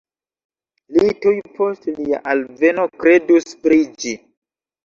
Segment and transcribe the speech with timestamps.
[0.95, 4.19] Li tuj post lia alveno kredus pri ĝi